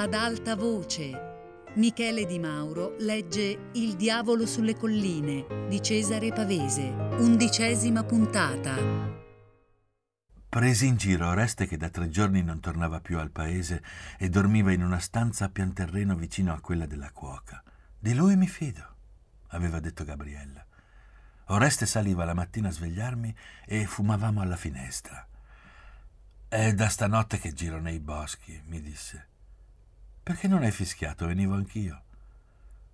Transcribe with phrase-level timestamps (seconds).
[0.00, 1.28] ad alta voce.
[1.74, 6.88] Michele Di Mauro legge Il diavolo sulle colline di Cesare Pavese,
[7.18, 8.76] undicesima puntata.
[10.48, 13.82] Presi in giro Oreste che da tre giorni non tornava più al paese
[14.18, 17.62] e dormiva in una stanza a pian terreno vicino a quella della cuoca.
[17.98, 18.96] Di lui mi fido,
[19.48, 20.64] aveva detto Gabriella.
[21.48, 25.26] Oreste saliva la mattina a svegliarmi e fumavamo alla finestra.
[26.48, 29.26] È da stanotte che giro nei boschi, mi disse.
[30.22, 31.26] Perché non hai fischiato?
[31.26, 32.02] Venivo anch'io.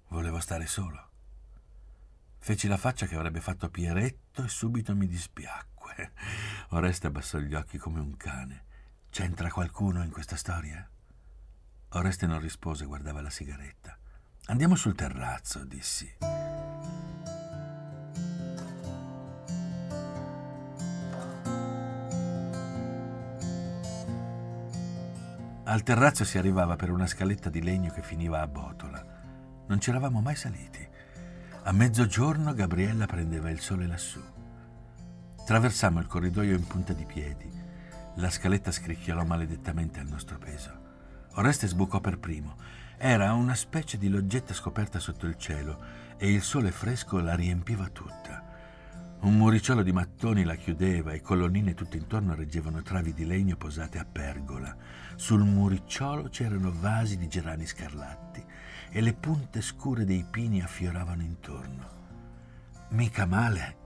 [0.09, 1.05] Volevo stare solo.
[2.39, 6.13] Feci la faccia che avrebbe fatto Pieretto e subito mi dispiacque.
[6.71, 8.65] Oreste abbassò gli occhi come un cane.
[9.11, 10.89] C'entra qualcuno in questa storia?
[11.91, 13.99] Oreste non rispose, guardava la sigaretta.
[14.47, 16.17] Andiamo sul terrazzo, dissi.
[25.69, 29.05] Al terrazzo si arrivava per una scaletta di legno che finiva a botola.
[29.67, 30.87] Non ci eravamo mai saliti.
[31.65, 34.23] A mezzogiorno Gabriella prendeva il sole lassù.
[35.45, 37.51] Traversammo il corridoio in punta di piedi.
[38.15, 40.71] La scaletta scricchiolò maledettamente al nostro peso.
[41.35, 42.55] Oreste sbucò per primo.
[42.97, 45.83] Era una specie di loggetta scoperta sotto il cielo
[46.17, 48.46] e il sole fresco la riempiva tutta.
[49.19, 53.99] Un muricciolo di mattoni la chiudeva e colonnine tutte intorno reggevano travi di legno posate
[53.99, 54.77] a pergola.
[55.17, 58.45] Sul muricciolo c'erano vasi di gerani scarlatti
[58.91, 61.95] e le punte scure dei pini affioravano intorno.
[62.91, 63.85] Mica male.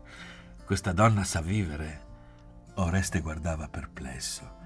[0.64, 2.08] Questa donna sa vivere.
[2.74, 4.58] Oreste guardava perplesso.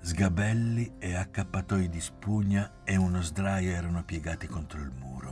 [0.00, 5.25] Sgabelli e accappatoi di spugna e uno sdraio erano piegati contro il muro.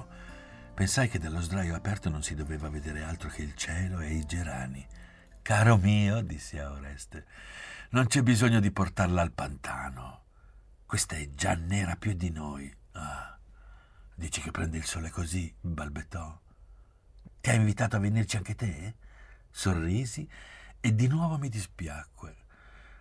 [0.74, 4.26] Pensai che dallo sdraio aperto non si doveva vedere altro che il cielo e i
[4.26, 4.84] gerani.
[5.40, 7.26] Caro mio, dissi a Oreste,
[7.90, 10.24] non c'è bisogno di portarla al pantano.
[10.84, 12.74] Questa è già nera più di noi.
[12.92, 13.38] Ah,
[14.16, 15.54] dici che prende il sole così?
[15.60, 16.40] balbettò.
[17.40, 18.96] Ti ha invitato a venirci anche te?
[19.52, 20.28] Sorrisi
[20.80, 22.36] e di nuovo mi dispiacque.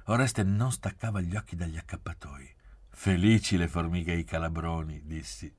[0.06, 2.53] Oreste non staccava gli occhi dagli accappatoi.
[2.91, 5.51] Felici le formiche e i calabroni, dissi.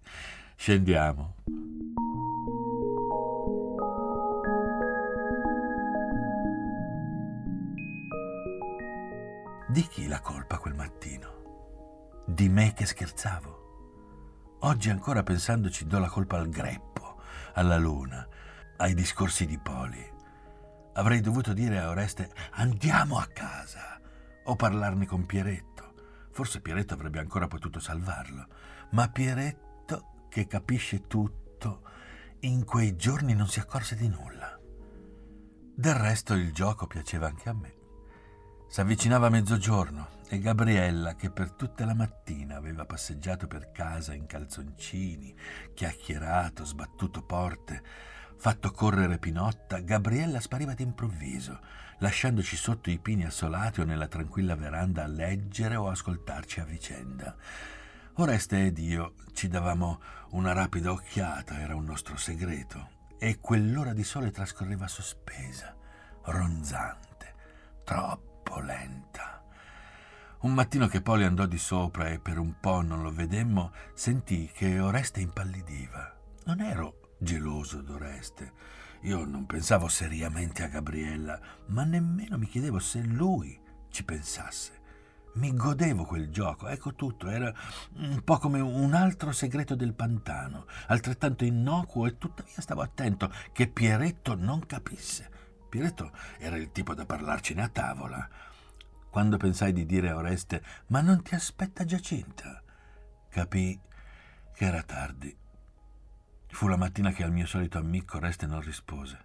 [0.56, 1.34] Scendiamo.
[9.68, 12.22] Di chi la colpa quel mattino?
[12.26, 14.58] Di me che scherzavo?
[14.60, 17.20] Oggi ancora pensandoci do la colpa al greppo,
[17.54, 18.26] alla luna,
[18.76, 20.12] ai discorsi di Poli.
[20.94, 24.00] Avrei dovuto dire a Oreste andiamo a casa
[24.44, 25.92] o parlarne con Pieretto.
[26.30, 28.46] Forse Pieretto avrebbe ancora potuto salvarlo,
[28.90, 29.73] ma Pieretto,
[30.34, 31.82] che capisce tutto,
[32.40, 34.58] in quei giorni non si accorse di nulla.
[35.76, 37.74] Del resto il gioco piaceva anche a me.
[38.66, 45.32] S'avvicinava mezzogiorno e Gabriella, che per tutta la mattina aveva passeggiato per casa in calzoncini,
[45.72, 47.80] chiacchierato, sbattuto porte,
[48.36, 51.60] fatto correre Pinotta, Gabriella spariva d'improvviso,
[51.98, 57.36] lasciandoci sotto i pini assolati o nella tranquilla veranda a leggere o ascoltarci a vicenda.
[58.18, 64.04] Oreste ed io ci davamo una rapida occhiata, era un nostro segreto, e quell'ora di
[64.04, 65.74] sole trascorreva sospesa,
[66.22, 67.34] ronzante,
[67.82, 69.42] troppo lenta.
[70.42, 74.48] Un mattino che Poli andò di sopra e per un po' non lo vedemmo, sentì
[74.54, 76.16] che Oreste impallidiva.
[76.44, 78.52] Non ero geloso d'Oreste.
[79.02, 84.82] Io non pensavo seriamente a Gabriella, ma nemmeno mi chiedevo se lui ci pensasse.
[85.34, 87.52] Mi godevo quel gioco, ecco tutto, era
[87.96, 93.66] un po' come un altro segreto del pantano, altrettanto innocuo e tuttavia stavo attento che
[93.66, 95.30] Pieretto non capisse.
[95.68, 98.28] Piretto era il tipo da parlarcene a tavola.
[99.10, 102.62] Quando pensai di dire a Oreste, ma non ti aspetta Giacinta,
[103.28, 103.80] capii
[104.54, 105.36] che era tardi.
[106.46, 109.18] Fu la mattina che al mio solito amico Oreste non rispose.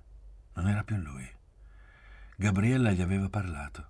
[0.56, 1.28] Non era più lui.
[2.36, 3.89] Gabriella gli aveva parlato.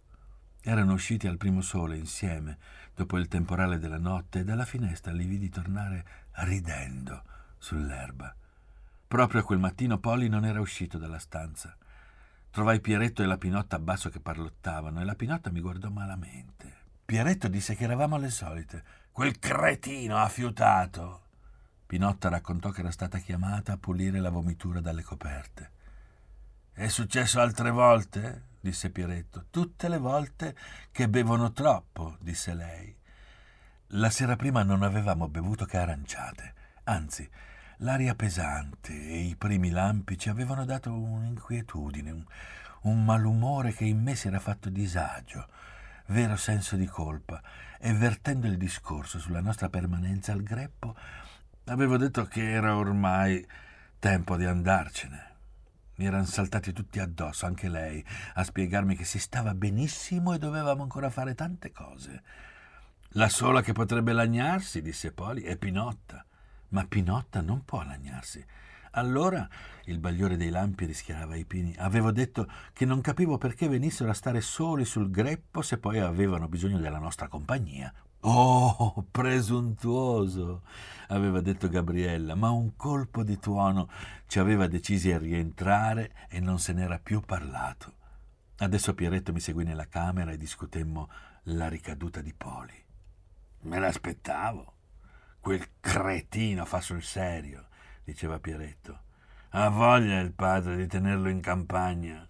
[0.62, 2.58] Erano usciti al primo sole insieme,
[2.94, 7.24] dopo il temporale della notte, e dalla finestra li vidi tornare ridendo
[7.58, 8.36] sull'erba.
[9.08, 11.76] Proprio quel mattino Poli non era uscito dalla stanza.
[12.52, 16.78] Trovai Pieretto e la Pinotta a basso che parlottavano e la Pinotta mi guardò malamente.
[17.06, 18.84] Pieretto disse che eravamo le solite.
[19.12, 21.24] Quel cretino ha fiutato.
[21.86, 25.72] Pinotta raccontò che era stata chiamata a pulire la vomitura dalle coperte.
[26.72, 28.44] È successo altre volte?
[28.60, 29.46] Disse Pieretto.
[29.50, 30.56] Tutte le volte
[30.92, 32.96] che bevono troppo, disse lei.
[33.94, 36.54] La sera prima non avevamo bevuto che aranciate.
[36.84, 37.30] Anzi,
[37.82, 42.26] L'aria pesante e i primi lampi ci avevano dato un'inquietudine, un,
[42.82, 45.48] un malumore che in me si era fatto disagio.
[46.08, 47.42] vero senso di colpa
[47.80, 50.94] e vertendo il discorso sulla nostra permanenza al greppo,
[51.68, 53.48] avevo detto che era ormai
[53.98, 55.29] tempo di andarcene.
[56.00, 58.02] Mi erano saltati tutti addosso, anche lei,
[58.36, 62.24] a spiegarmi che si stava benissimo e dovevamo ancora fare tante cose.
[63.10, 66.26] La sola che potrebbe lagnarsi, disse Poli, è Pinotta.
[66.70, 68.42] Ma Pinotta non può lagnarsi.
[68.92, 69.46] Allora
[69.86, 71.76] il bagliore dei lampi rischiarava i pini.
[71.78, 76.48] Avevo detto che non capivo perché venissero a stare soli sul greppo se poi avevano
[76.48, 77.94] bisogno della nostra compagnia.
[78.22, 80.64] Oh, presuntuoso,
[81.08, 83.90] aveva detto Gabriella, ma un colpo di tuono
[84.28, 87.94] ci aveva decisi a rientrare e non se n'era più parlato.
[88.58, 91.10] Adesso Pieretto mi seguì nella camera e discutemmo
[91.44, 92.86] la ricaduta di Poli.
[93.62, 94.74] Me l'aspettavo.
[95.40, 97.68] Quel cretino fa sul serio
[98.04, 99.04] diceva Pieretto.
[99.52, 102.28] Ha voglia il padre di tenerlo in campagna.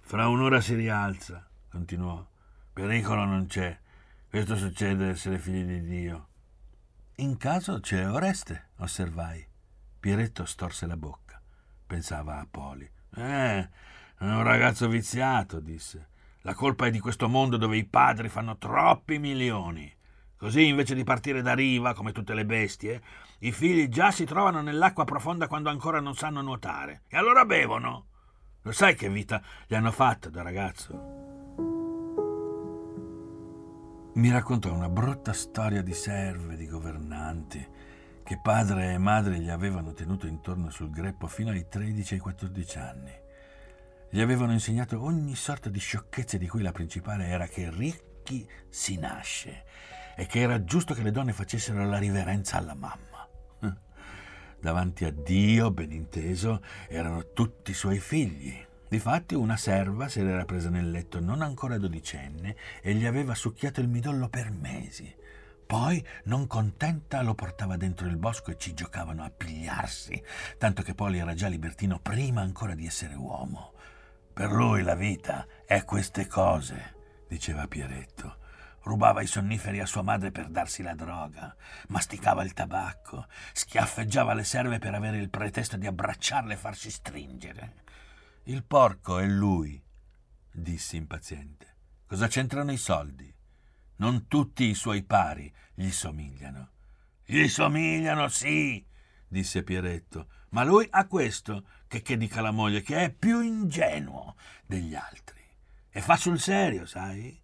[0.00, 2.24] Fra un'ora si rialza, continuò.
[2.72, 3.76] Pericolo non c'è.
[4.34, 6.26] Questo succede essere figli di Dio.
[7.18, 9.46] In caso c'è Oreste, osservai.
[10.00, 11.40] Pieretto storse la bocca.
[11.86, 12.90] Pensava a Poli.
[13.14, 13.68] Eh, è
[14.18, 16.08] un ragazzo viziato, disse.
[16.40, 19.88] La colpa è di questo mondo dove i padri fanno troppi milioni.
[20.36, 23.02] Così, invece di partire da riva, come tutte le bestie,
[23.38, 27.02] i figli già si trovano nell'acqua profonda quando ancora non sanno nuotare.
[27.06, 28.06] E allora bevono.
[28.62, 31.33] Lo sai che vita gli hanno fatto da ragazzo?
[34.14, 37.66] Mi raccontò una brutta storia di serve, di governanti,
[38.22, 42.22] che padre e madre gli avevano tenuto intorno sul greppo fino ai 13 e ai
[42.22, 43.10] 14 anni.
[44.08, 49.00] Gli avevano insegnato ogni sorta di sciocchezze di cui la principale era che ricchi si
[49.00, 49.64] nasce
[50.14, 53.28] e che era giusto che le donne facessero la riverenza alla mamma.
[54.60, 58.64] Davanti a Dio, ben inteso, erano tutti i suoi figli.
[58.88, 63.80] Difatti una serva se l'era presa nel letto non ancora dodicenne e gli aveva succhiato
[63.80, 65.12] il midollo per mesi.
[65.66, 70.22] Poi, non contenta, lo portava dentro il bosco e ci giocavano a pigliarsi,
[70.58, 73.72] tanto che Poli era già libertino prima ancora di essere uomo.
[74.32, 76.94] Per lui la vita è queste cose,
[77.28, 78.42] diceva Pieretto.
[78.82, 81.56] Rubava i sonniferi a sua madre per darsi la droga,
[81.88, 87.82] masticava il tabacco, schiaffeggiava le serve per avere il pretesto di abbracciarle e farsi stringere.
[88.46, 89.82] Il porco è lui,
[90.52, 91.76] dissi impaziente.
[92.04, 93.34] Cosa c'entrano i soldi?
[93.96, 96.72] Non tutti i suoi pari gli somigliano.
[97.24, 98.84] Gli somigliano, sì,
[99.26, 104.36] disse Pieretto, ma lui ha questo, che, che dica la moglie, che è più ingenuo
[104.66, 105.40] degli altri.
[105.88, 107.40] E fa sul serio, sai?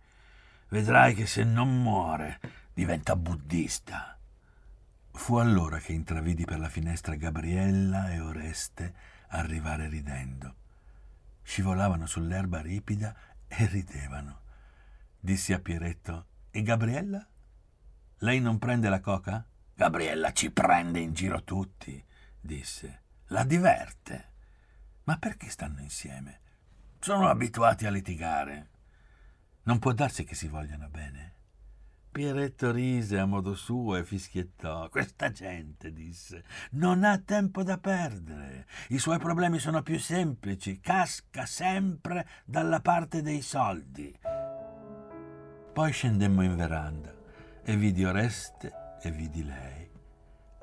[0.68, 2.40] Vedrai che se non muore
[2.74, 4.18] diventa buddista.
[5.12, 8.94] Fu allora che intravidi per la finestra Gabriella e Oreste
[9.28, 10.59] arrivare ridendo.
[11.42, 13.14] Scivolavano sull'erba ripida
[13.46, 14.42] e ridevano.
[15.18, 17.26] Dissi a Pieretto: E Gabriella?
[18.18, 19.44] Lei non prende la coca?
[19.74, 22.04] Gabriella ci prende in giro tutti,
[22.38, 23.02] disse.
[23.28, 24.32] La diverte.
[25.04, 26.40] Ma perché stanno insieme?
[26.98, 28.68] Sono abituati a litigare.
[29.62, 31.34] Non può darsi che si vogliano bene.
[32.10, 34.88] Pieretto rise a modo suo e fischiettò.
[34.88, 36.42] Questa gente, disse,
[36.72, 38.66] non ha tempo da perdere.
[38.88, 40.80] I suoi problemi sono più semplici.
[40.80, 44.12] Casca sempre dalla parte dei soldi.
[45.72, 47.14] Poi scendemmo in veranda
[47.62, 49.88] e vidi Oreste e vidi lei.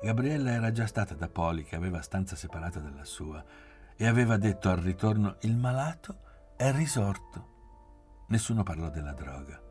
[0.02, 3.42] Gabriella era già stata da Poli, che aveva stanza separata dalla sua,
[3.96, 6.20] e aveva detto al ritorno il malato
[6.56, 8.26] è risorto.
[8.28, 9.67] Nessuno parlò della droga.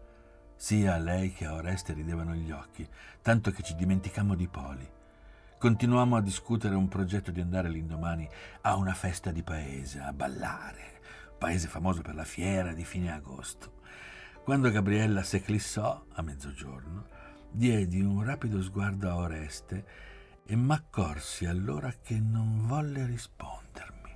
[0.57, 2.85] Sia a lei che a Oreste ridevano gli occhi,
[3.21, 4.89] tanto che ci dimenticammo di Poli.
[5.59, 8.27] Continuammo a discutere un progetto di andare l'indomani
[8.61, 10.99] a una festa di paese, a ballare,
[11.37, 13.81] paese famoso per la fiera di fine agosto.
[14.43, 17.05] Quando Gabriella s'eclissò a mezzogiorno,
[17.51, 19.85] diedi un rapido sguardo a Oreste
[20.43, 24.15] e m'accorsi allora che non volle rispondermi.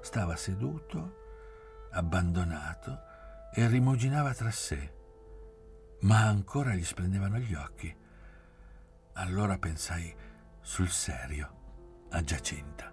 [0.00, 1.16] Stava seduto
[1.90, 3.08] abbandonato
[3.52, 4.92] e rimuginava tra sé,
[6.00, 7.94] ma ancora gli splendevano gli occhi.
[9.14, 10.14] Allora pensai
[10.60, 12.92] sul serio a Giacinta.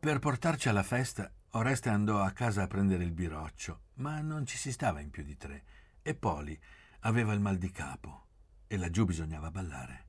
[0.00, 4.56] Per portarci alla festa, Oreste andò a casa a prendere il biroccio, ma non ci
[4.56, 5.64] si stava in più di tre,
[6.02, 6.58] e Poli,
[7.02, 8.27] Aveva il mal di capo
[8.68, 10.04] e laggiù bisognava ballare.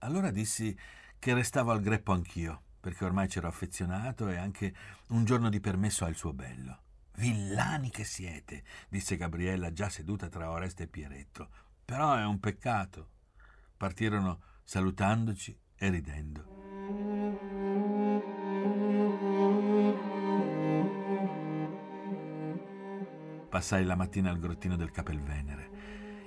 [0.00, 0.76] Allora dissi
[1.18, 4.74] che restavo al greppo anch'io, perché ormai c'ero affezionato e anche
[5.08, 6.82] un giorno di permesso al suo bello.
[7.16, 11.48] Villani che siete, disse Gabriella, già seduta tra Oreste e Pieretto.
[11.84, 13.08] Però è un peccato.
[13.76, 16.52] Partirono salutandoci e ridendo.
[23.48, 25.73] Passai la mattina al grottino del Capelvenere.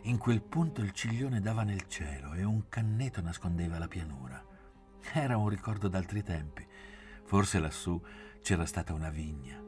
[0.08, 4.42] In quel punto il ciglione dava nel cielo e un canneto nascondeva la pianura.
[5.12, 6.66] Era un ricordo d'altri tempi.
[7.26, 8.02] Forse lassù
[8.42, 9.62] c'era stata una vigna.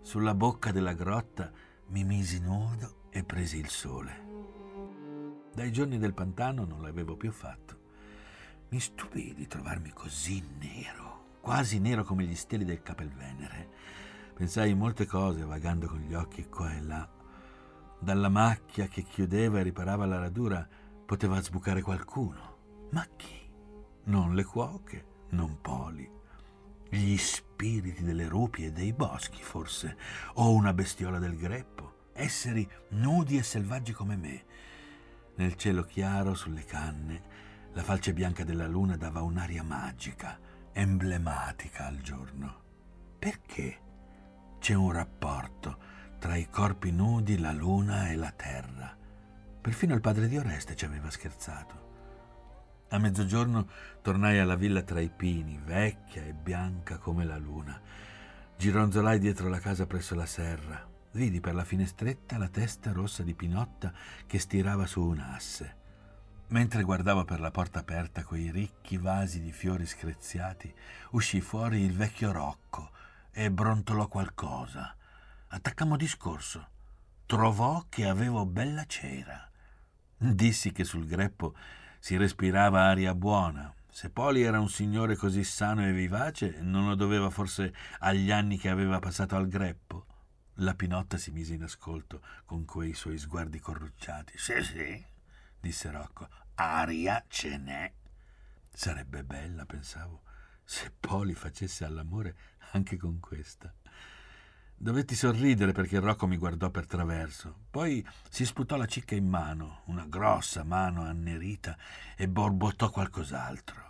[0.00, 1.52] Sulla bocca della grotta
[1.90, 5.50] mi misi nudo e presi il sole.
[5.54, 7.78] Dai giorni del pantano non l'avevo più fatto.
[8.70, 13.68] Mi stupì di trovarmi così nero, quasi nero come gli steli del Capelvenere.
[14.34, 17.20] Pensai molte cose vagando con gli occhi qua e là.
[18.02, 20.68] Dalla macchia che chiudeva e riparava la radura
[21.06, 22.88] poteva sbucare qualcuno.
[22.90, 23.48] Ma chi?
[24.06, 26.10] Non le cuoche, non Poli.
[26.88, 29.96] Gli spiriti delle rupi e dei boschi, forse,
[30.34, 34.44] o una bestiola del greppo, esseri nudi e selvaggi come me.
[35.36, 37.22] Nel cielo chiaro, sulle canne,
[37.72, 40.40] la falce bianca della luna dava un'aria magica,
[40.72, 42.62] emblematica al giorno.
[43.16, 43.78] Perché
[44.58, 45.81] c'è un rapporto
[46.22, 48.96] tra i corpi nudi, la luna e la terra?
[49.60, 52.86] Perfino il padre di Oreste ci aveva scherzato.
[52.90, 53.66] A mezzogiorno
[54.02, 57.76] tornai alla villa tra i pini, vecchia e bianca come la luna.
[58.56, 60.88] Gironzolai dietro la casa presso la serra.
[61.10, 63.92] Vidi per la finestretta la testa rossa di Pinotta
[64.24, 65.76] che stirava su un asse.
[66.50, 70.72] Mentre guardavo per la porta aperta quei ricchi vasi di fiori screziati,
[71.10, 72.92] uscì fuori il vecchio Rocco
[73.32, 74.94] e brontolò qualcosa.
[75.54, 76.66] Attaccammo discorso.
[77.26, 79.50] Trovò che avevo bella cera.
[80.16, 81.54] Dissi che sul greppo
[81.98, 83.70] si respirava aria buona.
[83.90, 88.56] Se Poli era un signore così sano e vivace, non lo doveva forse agli anni
[88.56, 90.06] che aveva passato al greppo?
[90.54, 94.38] La Pinotta si mise in ascolto con quei suoi sguardi corrucciati.
[94.38, 95.04] Sì, sì,
[95.60, 97.92] disse Rocco, aria ce n'è.
[98.72, 100.22] Sarebbe bella, pensavo,
[100.64, 102.36] se Poli facesse all'amore
[102.70, 103.70] anche con questa.
[104.82, 107.54] Dovetti sorridere perché Rocco mi guardò per traverso.
[107.70, 111.78] Poi si sputò la cicca in mano, una grossa mano annerita,
[112.16, 113.80] e borbottò qualcos'altro.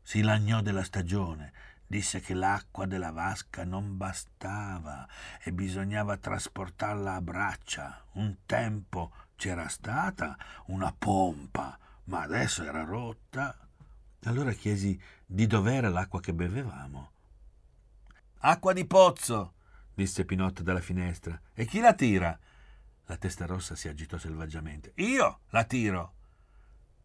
[0.00, 1.52] Si lagnò della stagione,
[1.86, 5.06] disse che l'acqua della vasca non bastava
[5.42, 8.04] e bisognava trasportarla a braccia.
[8.12, 10.34] Un tempo c'era stata
[10.68, 13.54] una pompa, ma adesso era rotta.
[14.22, 17.10] Allora chiesi di dov'era l'acqua che bevevamo.
[18.38, 19.52] Acqua di pozzo,
[19.98, 21.40] disse Pinotto dalla finestra.
[21.52, 22.38] E chi la tira?
[23.06, 24.92] La testa rossa si agitò selvaggiamente.
[24.96, 26.12] Io la tiro.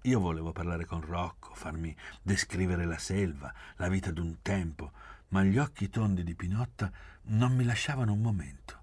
[0.04, 4.92] Io volevo parlare con Rocco, farmi descrivere la selva, la vita d'un tempo,
[5.30, 6.92] ma gli occhi tondi di Pinotta
[7.30, 8.82] non mi lasciavano un momento.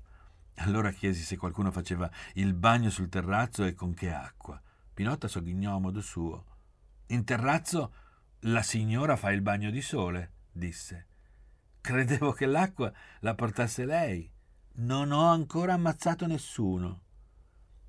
[0.57, 4.61] Allora chiesi se qualcuno faceva il bagno sul terrazzo e con che acqua.
[4.93, 6.47] Pinotta sogghignò a modo suo.
[7.09, 7.93] In terrazzo
[8.41, 11.10] la signora fa il bagno di sole, disse.
[11.81, 14.31] Credevo che l'acqua la portasse lei.
[14.73, 17.03] Non ho ancora ammazzato nessuno.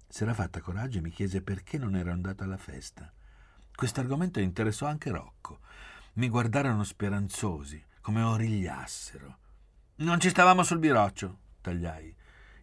[0.07, 3.11] S'era fatta coraggio e mi chiese perché non ero andato alla festa.
[3.73, 5.59] Quest'argomento interessò anche Rocco.
[6.13, 9.37] Mi guardarono speranzosi, come origliassero.
[9.95, 12.13] Non ci stavamo sul biroccio, tagliai.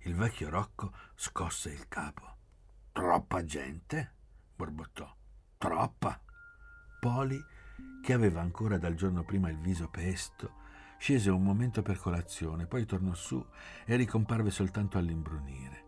[0.02, 2.36] Il vecchio Rocco scosse il capo.
[2.92, 4.12] Troppa gente?
[4.54, 5.14] borbottò.
[5.56, 6.20] Troppa.
[7.00, 7.40] Poli,
[8.02, 10.66] che aveva ancora dal giorno prima il viso pesto,
[10.98, 13.44] scese un momento per colazione, poi tornò su
[13.84, 15.86] e ricomparve soltanto all'imbrunire.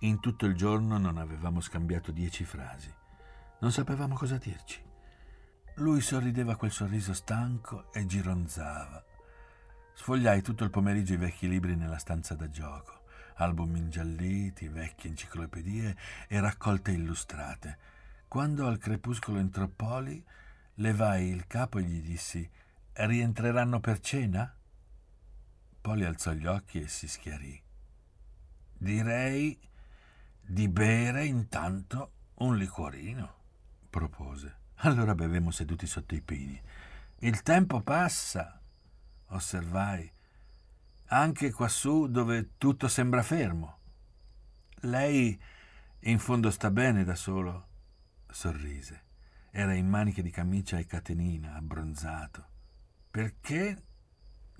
[0.00, 2.92] In tutto il giorno non avevamo scambiato dieci frasi.
[3.60, 4.82] Non sapevamo cosa dirci.
[5.76, 9.04] Lui sorrideva quel sorriso stanco e gironzava.
[9.94, 13.00] Sfogliai tutto il pomeriggio i vecchi libri nella stanza da gioco
[13.40, 15.96] album ingialliti, vecchie enciclopedie
[16.28, 17.78] e raccolte illustrate.
[18.28, 20.22] Quando al crepuscolo entrò Poli,
[20.74, 22.48] levai il capo e gli dissi
[22.92, 24.54] Rientreranno per cena?
[25.80, 27.60] Poli alzò gli occhi e si schiarì.
[28.76, 29.58] Direi
[30.40, 33.34] di bere intanto un liquorino,
[33.88, 34.58] propose.
[34.82, 36.60] Allora bevemmo seduti sotto i pini.
[37.18, 38.60] Il tempo passa,
[39.26, 40.10] osservai
[41.12, 43.78] anche quassù dove tutto sembra fermo.
[44.82, 45.38] Lei
[46.00, 47.68] in fondo sta bene da solo,
[48.28, 49.02] sorrise.
[49.50, 52.49] Era in maniche di camicia e catenina, abbronzato.
[53.10, 53.76] Perché,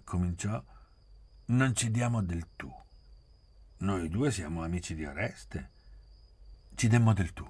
[0.02, 0.61] cominciò,
[1.47, 2.69] non ci diamo del tu?
[3.78, 5.71] Noi due siamo amici di Oreste.
[6.75, 7.49] Ci demmo del tu.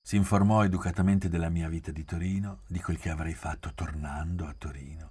[0.00, 4.54] Si informò educatamente della mia vita di Torino, di quel che avrei fatto tornando a
[4.56, 5.10] Torino.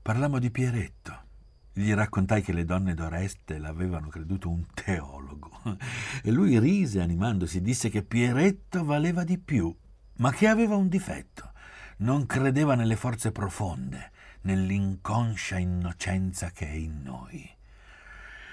[0.00, 1.26] Parlammo di Pieretto,
[1.72, 5.50] Gli raccontai che le donne d'Oreste l'avevano creduto un teologo
[6.22, 9.76] e lui rise animandosi, disse che Pieretto valeva di più,
[10.18, 11.52] ma che aveva un difetto.
[12.00, 14.12] Non credeva nelle forze profonde,
[14.42, 17.56] nell'inconscia innocenza che è in noi.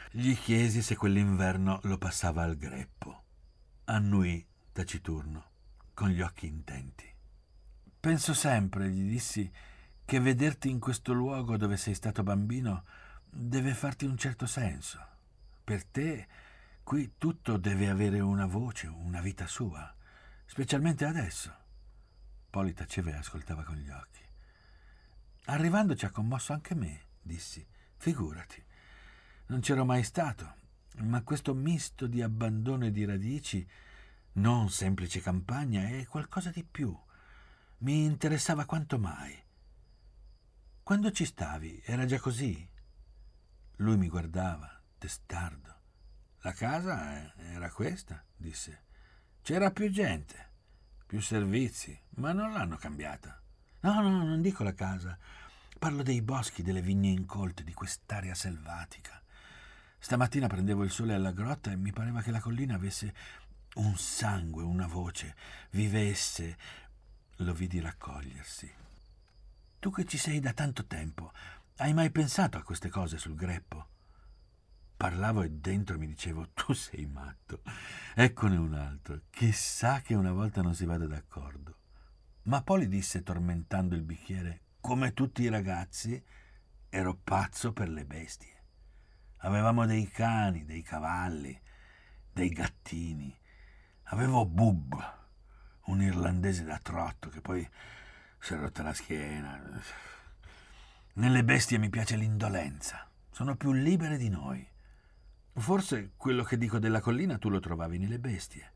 [0.09, 3.23] Gli chiesi se quell'inverno lo passava al greppo.
[3.85, 5.43] Annui taciturno,
[5.93, 7.07] con gli occhi intenti.
[7.99, 9.51] Penso sempre, gli dissi,
[10.03, 12.83] che vederti in questo luogo dove sei stato bambino
[13.29, 14.99] deve farti un certo senso.
[15.63, 16.27] Per te
[16.81, 19.93] qui tutto deve avere una voce, una vita sua,
[20.45, 21.64] specialmente adesso.
[22.55, 24.21] Poli taceva e ascoltava con gli occhi.
[25.47, 27.67] Arrivando ci ha commosso anche me, dissi.
[27.97, 28.63] Figurati.
[29.47, 30.55] Non c'ero mai stato,
[30.99, 33.67] ma questo misto di abbandono e di radici,
[34.35, 36.97] non semplice campagna, è qualcosa di più.
[37.79, 39.37] Mi interessava quanto mai.
[40.81, 42.69] Quando ci stavi, era già così?
[43.79, 45.75] Lui mi guardava, testardo.
[46.39, 48.83] La casa era questa, disse.
[49.41, 50.53] C'era più gente,
[51.05, 53.39] più servizi, ma non l'hanno cambiata.
[53.81, 55.17] No, no, non dico la casa.
[55.77, 59.21] Parlo dei boschi, delle vigne incolte, di quest'aria selvatica.
[59.99, 63.13] Stamattina prendevo il sole alla grotta e mi pareva che la collina avesse
[63.75, 65.35] un sangue, una voce,
[65.71, 66.57] vivesse.
[67.37, 68.73] Lo vidi raccogliersi.
[69.79, 71.31] Tu che ci sei da tanto tempo,
[71.77, 73.87] hai mai pensato a queste cose sul greppo?
[74.97, 77.61] Parlavo e dentro mi dicevo, tu sei matto.
[78.15, 79.21] Eccone un altro.
[79.29, 81.77] Chissà che una volta non si vada d'accordo.
[82.43, 86.23] Ma Poli disse, tormentando il bicchiere, come tutti i ragazzi,
[86.89, 88.53] ero pazzo per le bestie.
[89.37, 91.59] Avevamo dei cani, dei cavalli,
[92.31, 93.35] dei gattini.
[94.09, 94.95] Avevo Bub,
[95.85, 97.67] un irlandese da trotto che poi
[98.39, 99.59] si è rotta la schiena.
[101.13, 104.73] Nelle bestie mi piace l'indolenza, sono più libere di noi.
[105.57, 108.71] Forse quello che dico della collina tu lo trovavi nelle bestie.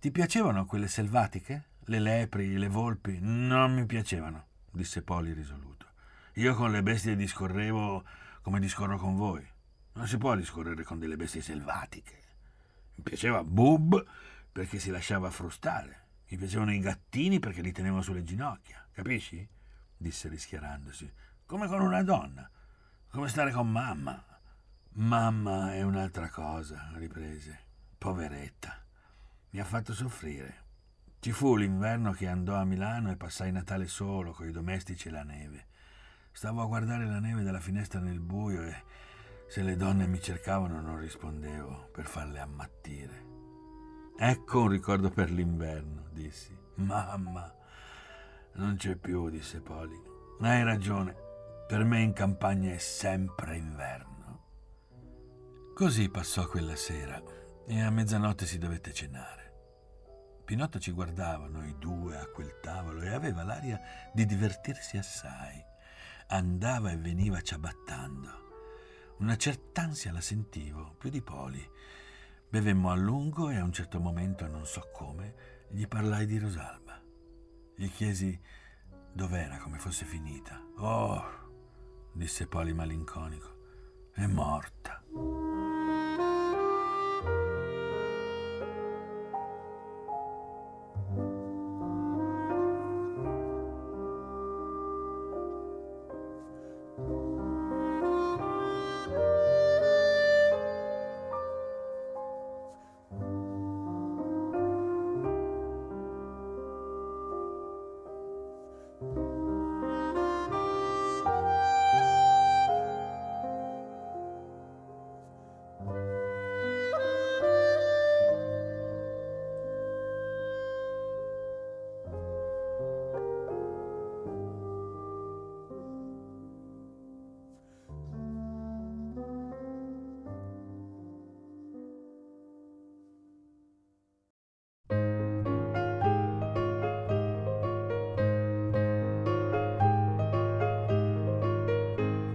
[0.00, 1.64] Ti piacevano quelle selvatiche?
[1.84, 3.18] Le lepri, le volpi?
[3.20, 5.86] Non mi piacevano, disse Poli risoluto.
[6.34, 8.04] Io con le bestie discorrevo
[8.40, 9.46] come discorro con voi.
[9.92, 12.20] Non si può discorrere con delle bestie selvatiche.
[12.94, 14.04] Mi piaceva Bub
[14.50, 16.00] perché si lasciava frustare.
[16.28, 18.86] Mi piacevano i gattini perché li tenevo sulle ginocchia.
[18.92, 19.46] Capisci?
[19.96, 21.12] disse rischiarandosi
[21.44, 22.48] come con una donna,
[23.10, 24.31] come stare con mamma.
[24.94, 27.60] Mamma è un'altra cosa, riprese.
[27.96, 28.84] Poveretta,
[29.50, 30.64] mi ha fatto soffrire.
[31.18, 35.22] Ci fu l'inverno che andò a Milano e passai Natale solo, coi domestici e la
[35.22, 35.66] neve.
[36.30, 38.84] Stavo a guardare la neve dalla finestra nel buio e
[39.48, 43.24] se le donne mi cercavano non rispondevo per farle ammattire.
[44.18, 46.54] Ecco un ricordo per l'inverno, dissi.
[46.74, 47.50] Mamma,
[48.56, 49.98] non c'è più, disse Poli.
[50.40, 51.16] Hai ragione,
[51.66, 54.11] per me in campagna è sempre inverno.
[55.82, 57.20] Così passò quella sera
[57.66, 60.42] e a mezzanotte si dovette cenare.
[60.44, 63.80] Pinotto ci guardava, noi due, a quel tavolo e aveva l'aria
[64.14, 65.60] di divertirsi assai.
[66.28, 68.30] Andava e veniva ciabattando.
[69.18, 71.68] Una cert'ansia la sentivo, più di Poli.
[72.48, 75.34] Bevemmo a lungo e a un certo momento, non so come,
[75.68, 77.02] gli parlai di Rosalba.
[77.74, 78.40] Gli chiesi
[79.12, 80.64] dov'era, come fosse finita.
[80.76, 81.24] Oh,
[82.12, 84.10] disse Poli malinconico.
[84.12, 85.02] È morta.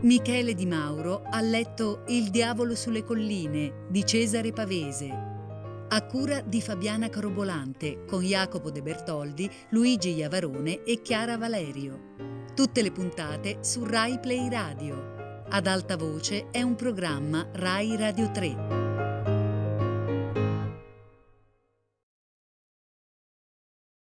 [0.08, 5.10] Michele Di Mauro ha letto Il diavolo sulle colline di Cesare Pavese,
[5.90, 12.14] a cura di Fabiana Carobolante con Jacopo De Bertoldi, Luigi Iavarone e Chiara Valerio.
[12.56, 15.44] Tutte le puntate su Rai Play Radio.
[15.50, 18.87] Ad alta voce è un programma Rai Radio 3.